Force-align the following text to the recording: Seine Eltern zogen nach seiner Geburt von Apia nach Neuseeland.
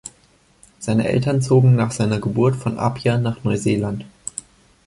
Seine 0.79 1.07
Eltern 1.07 1.43
zogen 1.43 1.75
nach 1.75 1.91
seiner 1.91 2.19
Geburt 2.19 2.55
von 2.55 2.79
Apia 2.79 3.19
nach 3.19 3.43
Neuseeland. 3.43 4.03